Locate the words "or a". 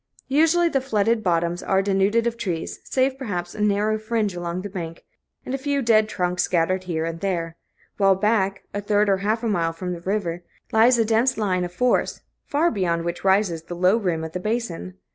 9.09-9.21